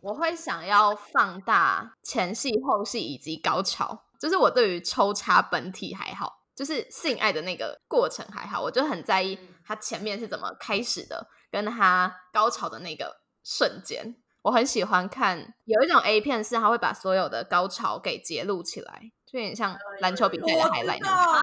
[0.00, 9.36] 我会想要放大前戏、后戏以及高潮，就是我对于抽插本体还好，就是性爱的那个过程还好，我就很在意
[9.66, 14.16] 它前面是怎么开始的，跟他高潮的那个瞬间。
[14.42, 21.14] 我很喜欢看有一种 A 片是他会把所有的高潮给截录起来，就有点像篮球比赛的我 highlight 那种。
[21.32, 21.40] 超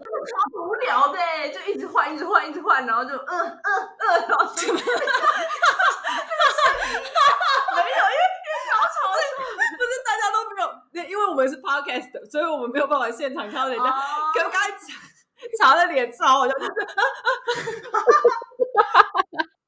[0.62, 4.84] 无聊的欸，就一直换，一直换，一直换，然后就嗯嗯嗯，然后就 没有，
[7.80, 8.86] 因为因为高潮
[9.78, 10.60] 不是大家都没
[11.00, 13.84] 有，因为我们是 podcast，所以我们没有办法现场看到人家。
[13.84, 13.90] 哦
[14.34, 14.60] 刚刚
[15.58, 16.70] 查的脸超好笑，就是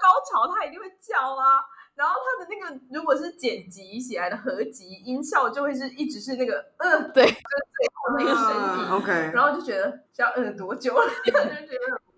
[0.00, 1.64] 高潮他一定会叫啊。
[1.94, 7.36] 然后他的那个如果是剪辑起来的合集音效，就会是一直是那个嗯，对就是
[7.72, 8.86] 最后那个声音。
[8.86, 11.66] 嗯 OK，然后就觉得是要摁多久了， 就觉得很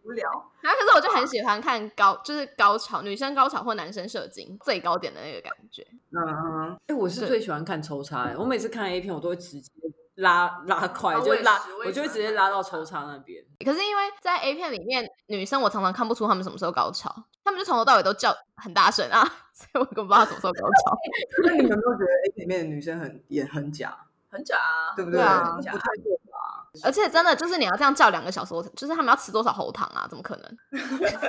[0.03, 0.29] 无聊。
[0.61, 5.87] 然后可是我就很喜欢看高，就是高潮，女生高潮或男生射精最高点的那个感觉。
[6.11, 9.71] 嗯，哎、我是最喜欢看抽插、欸，我每次看 A 片，我都会直接
[10.19, 13.43] 拉拉快，啊就拉我，我就会直接拉到抽插那边。
[13.65, 19.23] 可是因为在 A 片里面，女生我常常看不出她们什么时候高潮，她们就从头到尾都叫很大声啊，
[19.55, 20.99] 所以我根本不知道什么时候高潮。
[21.47, 23.97] 那你们有没有觉得 A 片里面的女生很也很假，
[24.31, 25.71] 很假啊，对不对啊不太
[26.03, 26.67] 对吧？
[26.85, 30.07] 而且真的就是你要这样叫两个小时，我就是他们要吃多少喉糖啊？
[30.11, 30.59] 怎么可能？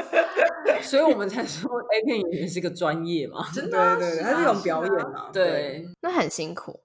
[0.81, 3.45] 所以我们才说 A 片演员是个专业嘛。
[3.53, 5.29] 真的啊对对对，是啊它是一种表演啊。
[5.31, 6.81] 对，那很辛苦。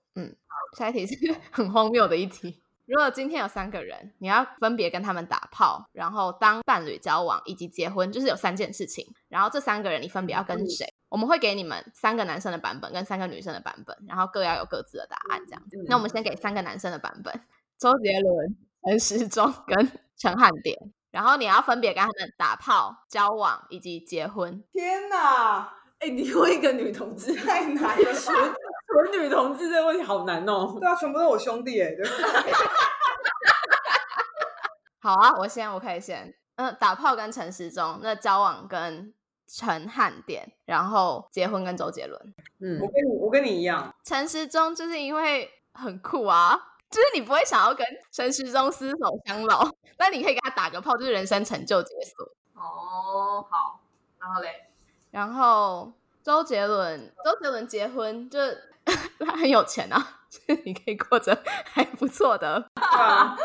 [0.74, 2.60] 嗯，下一题是 很荒谬的一题。
[2.86, 9.06] 如果今天有三个人，你要分别跟他们打炮，然后当伴侣交往以及结婚，就是有三件事情。
[9.28, 10.86] 然后这三个人你分别要跟谁？
[11.08, 15.82] 我们会给你们三个男生的版本跟三个女生的版本，然后各要有各自的答案，这样子。
[15.88, 17.32] 那我们先给三个男生的版本：
[17.78, 20.78] 周杰伦、 陈时中跟陈汉典。
[21.10, 24.62] 然后你要分别跟他们打炮、交往以及结婚。
[24.72, 28.54] 天哪，哎、你问一个女同志，太难了。
[28.94, 30.76] 纯女同志这个问题好难哦。
[30.78, 32.52] 对啊，全部都是我兄弟哎，对不对？
[35.02, 36.32] 好啊，我先，我可以先。
[36.56, 39.12] 嗯，打炮跟陈时中，那交往跟
[39.46, 42.34] 陈汉典，然后结婚跟周杰伦。
[42.60, 46.56] 嗯我，跟你我跟你一样，陈时中就是因为很酷啊，
[46.88, 52.24] 就是你不会想要跟陈时中厮守相老， 但你可以跟他打个炮，就是人生成就解锁。
[52.54, 53.80] 哦，好，
[54.20, 54.68] 然后嘞，
[55.10, 58.73] 然后周杰伦，周杰伦结婚就是
[59.18, 61.36] 他很有钱啊， 就是你可以过着
[61.72, 62.60] 还不错的。
[62.74, 63.36] 对啊，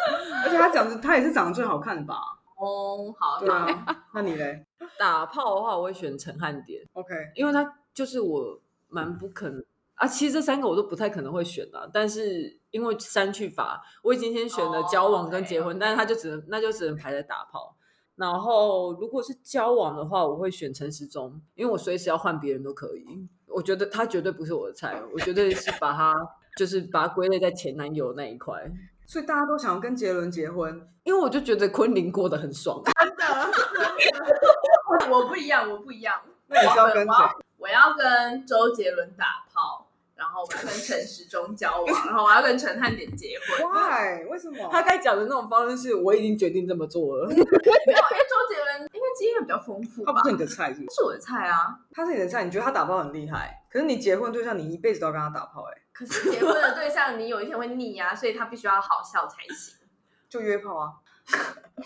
[0.44, 2.16] 而且他长得他也是长得最好看的吧？
[2.58, 3.68] 哦，好，对啊，
[4.14, 4.66] 那你嘞
[4.98, 9.64] 打炮的话，我会选陈汉典，？OK，因为他就是我蛮不可能
[9.96, 10.06] 啊。
[10.06, 17.76] 其实这三个我都不太可能会选啊，但是因为删去法，我已经先选了交往跟结婚，但是他就只能那就只能排在打炮。
[18.18, 23.06] 然后如果是交往的话，我会选陈时中，因为我随时要换别人都可以。
[23.60, 26.16] 我觉得他绝对不是我的菜，我绝对是把他
[26.56, 28.56] 就是把他归类在前男友那一块，
[29.06, 32.82] 所以大家都想要跟杰伦结婚，因为我就觉得昆凌过得很爽。
[32.86, 33.26] 真的
[35.12, 36.22] 我不一样，我不一样。
[36.48, 37.10] 那你是要跟谁？
[37.58, 43.70] 我要我要跟周杰伦打炮，然后我要跟陈时中交往，然后我要跟陈汉典结婚。
[43.70, 44.26] Why？
[44.32, 44.70] 为什么？
[44.72, 47.28] 他该讲的那种方式是我已经决定这么做了。
[47.28, 48.89] 没有，因为周杰伦
[49.20, 50.30] 经验比较丰富吧他不？
[50.30, 50.96] 是你的菜，是不是？
[50.96, 51.78] 是我的菜啊。
[51.92, 59.76] 他是你的菜，你觉得他打炮很厉害，可是你结婚对象，你一辈子都要跟他打炮，哎，可是结婚的对象，你有一天会腻啊，所以他必须要好笑才行。
[60.30, 60.94] 就约炮啊。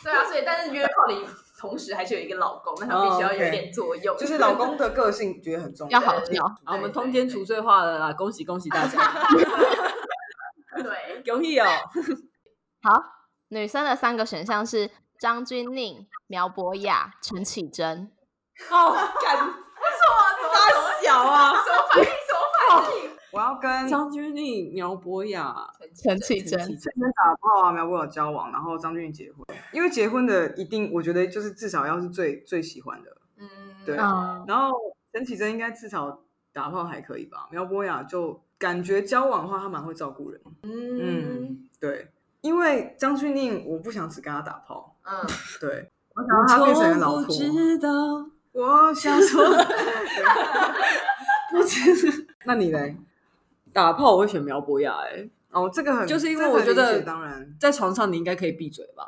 [0.04, 1.26] 对啊，所以但是约炮里
[1.60, 6.00] 同时还是有一个老公，那他必须要有一点作用，就是老公的个性觉得很重要。
[6.00, 6.48] 要好笑。
[6.64, 9.00] 好，我们通奸除罪化了啦，恭喜恭喜大家，
[10.82, 11.24] 对。
[11.26, 11.66] 恭喜哦！
[12.84, 13.02] 好，
[13.48, 14.90] 女生的三个选项是
[15.24, 18.12] 张钧甯、苗博雅、陈绮贞。
[18.70, 19.38] 哦，干
[20.54, 21.54] 大小啊！
[21.64, 22.04] 什么反应？
[22.04, 23.10] 什么反应？
[23.32, 25.56] 我要跟张钧甯、苗博雅、
[25.96, 33.48] 陈绮贞陈绮贞打炮啊，苗博雅交往，然后张钧甯结婚，因为结婚的一定，我觉得就是至少要是最最喜欢的，嗯，
[33.86, 34.78] 对嗯，然后
[35.14, 36.20] 陈绮贞应该至少
[36.52, 42.12] 打炮还可以吧，苗博雅就感觉交往的话，他蛮会照顾人，嗯，对，
[42.44, 45.26] 因为张钧甯我不想只跟他打炮，嗯，
[45.62, 47.90] 对我想让他变成个老婆不，知道，
[48.52, 49.46] 我想说，
[51.52, 52.98] 不知， 那你嘞？
[53.72, 59.08] 打炮我会选苗博雅、哎，哦，这个很就是因为我觉得当然，在床上你应该可以闭嘴吧？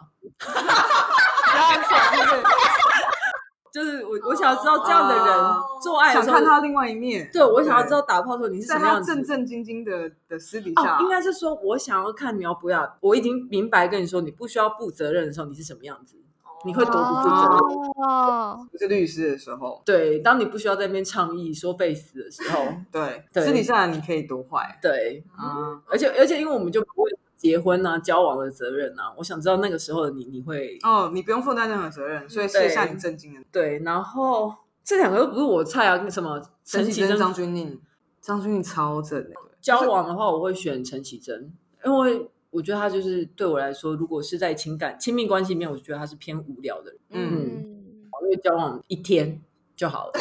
[3.75, 5.61] 就是我我想要知道这样的人哦。
[5.83, 9.15] 做爱的时候，想看他另外一面，对我想要知道打炮的时候你是在他什么样子。
[9.15, 9.25] 正。
[9.25, 16.15] 正经经的的私底下，哦，应该是说，我想要看苗不要，我已经明白跟你说，你不需要负责任的时候，你是什么样子？
[16.63, 18.07] 你会多不负责任？
[18.07, 23.43] 哦，不是律师的时候，对，当你不需要在那边倡议说被死的时候， 对，对。
[23.43, 24.79] 私底下你可以多坏。
[24.81, 27.09] 对，啊，而且而且因为我们就不会
[27.45, 33.41] 结婚啊、交往的责任啊，我想知道那个时候的你，你会哦，你不用负担任何责任，所以卸下你震惊的。
[33.51, 34.51] 对，然后
[34.83, 37.77] 这两个都不是我菜啊，什么陈绮贞、张钧甯，
[38.19, 41.53] 张钧甯超正的，交往的话，我会选陈绮贞，
[41.85, 49.39] 因为我觉得她就是对我来说，如果是在情感亲密关系里面，我觉得她是偏无聊的人，嗯，嗯，因为交往一天
[49.75, 50.13] 就好了。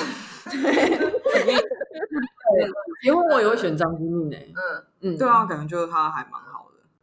[0.52, 0.60] 对，
[3.02, 4.52] 结婚我也会选张钧甯诶，
[5.00, 6.32] 嗯，嗯，对啊，感觉就是他还蛮。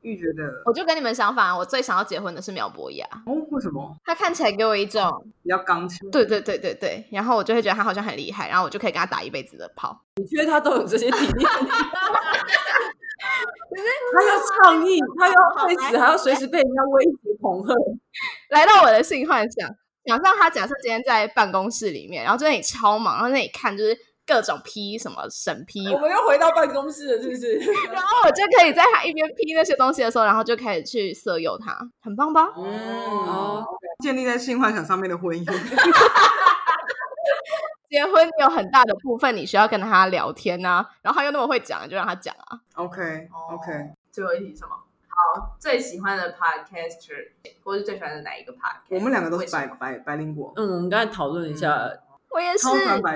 [0.01, 5.09] 玉觉得我就跟你们相反，我最想要结婚的是苗博雅，哦，为什么他看起来给我一种，
[5.43, 6.09] 比较刚强？
[6.09, 10.03] 对对对对对，然后我就会觉得他好像很厉害，然后我就可以跟他打一辈子的炮。
[10.15, 11.45] 你觉得他都有这些体力？
[14.13, 15.33] 他要倡议，他要
[15.65, 17.11] 会死，还要随时被人家威胁
[17.41, 17.73] 恐吓。
[18.49, 19.69] 来到我的性幻想，
[20.05, 23.97] 想象他假设今天在办公室里面，然后就在那里超忙，然后在那里看就是
[24.31, 27.57] 各种批什么审批，我们又回到办公室了，是不是？
[27.91, 32.47] 然后我就可以在他一边批那些东西的时候，然后就开始去色诱他，很棒吧？
[32.55, 32.63] 嗯，
[33.27, 33.65] 哦
[34.01, 35.45] 建立在性幻想上面的婚姻，
[37.89, 42.57] 结婚有很大的部分你需要跟他聊天呐、然后他又那么会讲，就让他讲啊。
[42.75, 44.71] OK OK，最后一题什么？
[45.35, 47.27] 好，最喜欢的 podcaster，
[47.63, 48.79] 或是最喜欢的哪一个 podcast？
[48.89, 51.91] 我们两个都是白白白灵果，嗯，我们刚才讨论一下，
[52.33, 52.67] 我也是，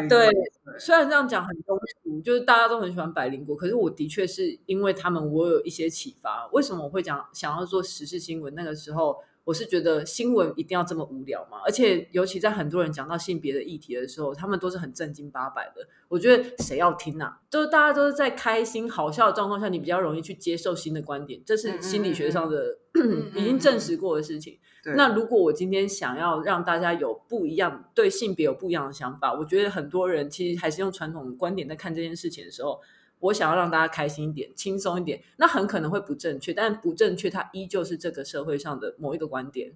[0.10, 0.30] 对
[0.78, 6.50] 虽然这样讲很庸俗，就是大家都很喜欢百灵果，可是我的确是因为他们，我有一些启发。
[6.52, 8.54] 为什么我会讲想要做时事新闻？
[8.56, 15.88] 那个时候我是觉得新闻一定要这么无聊嘛，而且尤其在很多人讲到性别的议题的时候，他们都是很正经八百的。
[16.10, 17.40] 我觉得谁要听啊？
[17.50, 24.60] 就是大家都是在开心好笑的状况下，你比较容易去接受新的观点，这是心理学上的嗯 已经证实过的事情。
[24.86, 32.80] 对那如果我今天想要让大家有不一样对性别有不一样的想法，我觉得很多人其实还是用传统的观点在看这件事情的时候，
[33.20, 39.74] 我想要让大家开心一点、轻松一点，那很可能会不正确，但不正确它依旧是这个社会上的某一个观点。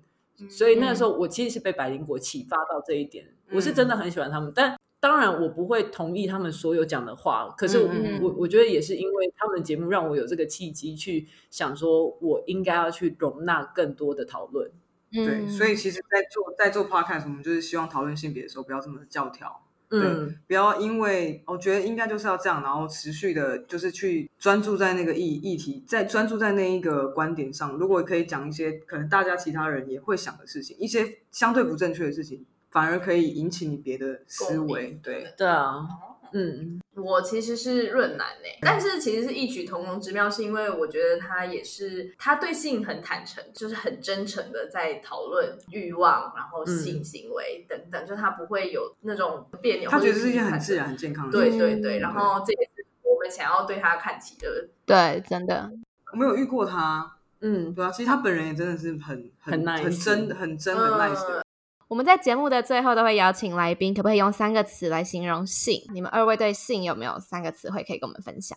[0.47, 4.77] 所以那个时候，我其实是被百灵果启发到这一点，我是真的很喜欢他们，但。
[5.01, 7.89] 当然，我不会同意他们所有讲的话，可是我、
[8.21, 14.69] 我我觉得也是因为他们节目让我有这个契机去想说，我应该要去容纳更多的讨论。
[15.11, 27.71] 对，嗯所以其实，在做在做 podcast，我们就是希望讨论性别的时候不要这么教条，嗯，不要因为我觉得应该就是要这样，然后持续的，就是去专注在那个议议题，在专注在那一个观点上。
[27.77, 34.99] 如果可以讲一些可能大家其他人也会想的事情，一些相对不正确的事情，反而可以引起你别的思维。
[35.01, 35.87] 对，对啊，
[36.33, 51.59] 嗯，我其实是润男诶、但是其实是异曲同工之妙，是因为我觉得他也是他对性很坦诚，就是很真诚的在讨论欲望，然后性行为等等，就他不会有那种别扭，他觉得是一件很自然、很健康的事情。
[51.59, 54.67] 对对对，嗯然后这也是我们想要对他看齐的。
[54.85, 55.69] 对，真的，
[56.11, 61.43] 我没有遇过他，嗯，对啊，其实他本人也真的是很很 nice 很真、很真、很 nice 的人。
[61.89, 65.81] 我们在节目的最后都会邀请来宾，可不可以用三个词来形容性？
[65.91, 68.55] 你们二位对性有没有三个词汇可以跟我们分享？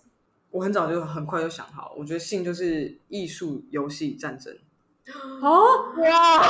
[0.51, 4.55] 我很早就很快就想好，我觉得性就是艺术、游戏、战争，
[5.41, 5.65] 哦，
[5.97, 6.43] 哇，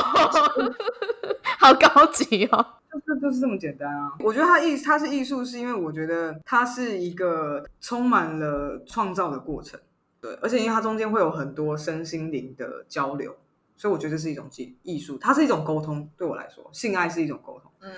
[1.57, 2.65] 好高级哦！
[3.07, 4.11] 就就是这么简单啊！
[4.19, 9.79] 我觉得它艺它是艺术，是因为我觉得它是一个充满了创造的过程，
[10.19, 13.33] 对，而且因为它中间会有很多身心灵的交流，
[13.75, 16.09] 所以我觉得这是一种技艺术，它是一种沟通。
[16.17, 17.71] 对我来说，性爱是一种沟通。
[17.81, 17.91] 嗯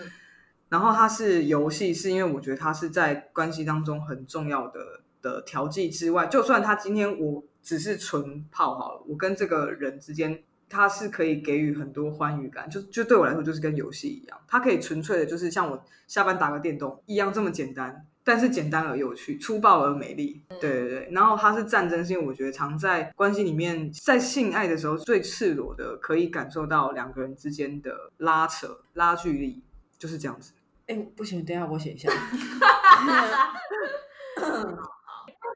[0.70, 4.80] 然后它是游戏，是因为我觉得它是在关系当中很重要的
[5.22, 10.44] 的调剂之外，就算他今天我只是纯泡好了，我跟这个人之间。
[10.68, 20.42] 他是可以给予很多欢愉感，就就对我来说就是跟游戏一样，它可以纯粹的，就是像我下班打个电动一样这么简单，但是简单而有趣，粗暴而美丽。
[20.60, 29.62] 对对对，然后它是战争，是因为我觉得常在关系里面，在性爱的时候最赤裸的，可以感受到两个人之间的拉扯、拉距离，
[30.00, 30.54] 就是这样子。
[30.88, 32.12] 哎，不行，等下我写一下。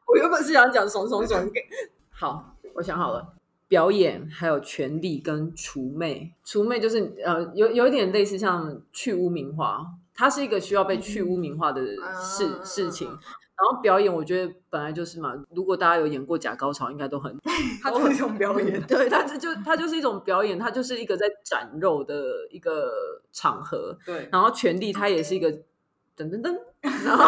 [0.05, 1.51] 我原本是想讲怂怂怂，
[2.11, 3.33] 好，我想好了。
[3.67, 9.85] 表演还有权力跟除魅，除魅就是呃有有一点类似像去污名化，
[10.19, 11.81] 它是一个需要被去污名化的
[12.21, 13.07] 事事情。
[13.07, 17.33] 然后表演，我觉得本来就是嘛，如果大家有演过假高潮，应该都很，
[17.81, 22.91] 它就是一种表演，对，它这就它就是一种表演，它就是一个在展肉的一个
[23.31, 23.97] 场合。
[24.05, 25.49] 对，然后权力它也是一个
[26.17, 27.23] 噔噔噔，然后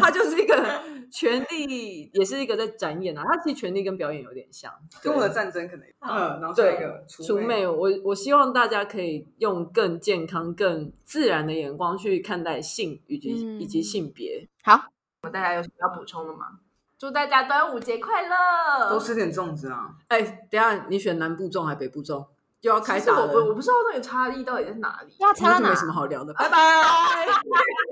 [0.00, 0.82] 它就是一个。
[1.10, 14.48] 权力也是一个在展演啊，它其实权力跟表演有点像，跟我的战争可能嗯，然后对一个除魅，我我希望大家可以用更健康、更自然的眼光去看待性以及以及性别。
[14.62, 14.86] 好，
[15.32, 16.58] 大家有什么要补充的吗？
[16.98, 18.88] 祝大家端午节快乐！
[18.88, 19.90] 多吃点粽子啊！
[20.08, 22.26] 哎，等下你选南部粽还是北部粽？
[22.62, 23.32] 又要开打了。
[23.34, 25.68] 我我不知道那个差异到底在哪里，要差哪？
[25.68, 26.32] 没什么好聊的。
[26.32, 26.56] 拜拜。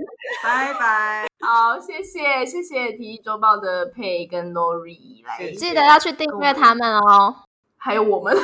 [0.44, 7.34] 拜拜，好，谢谢谢谢《体育周报》的佩跟 Lori 来，记得要去订阅他们哦，
[7.78, 8.42] 还有我们，因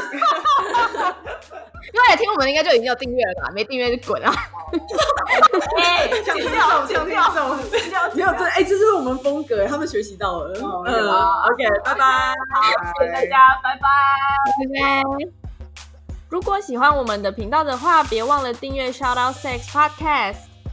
[2.00, 3.50] 为听我们应该就已经有订阅了吧？
[3.54, 4.32] 没订阅就滚啊！
[5.78, 7.30] 哎，强调强调，
[8.14, 10.54] 没有这哎，这是我们风格，他们学习到了。
[10.58, 12.62] 嗯，OK，拜拜，好，
[12.98, 13.88] 谢谢大家，拜拜，
[14.58, 15.02] 拜拜。
[16.28, 20.49] 如果喜欢我们的频道的话，别忘了订阅 Shout Out Sex Podcast。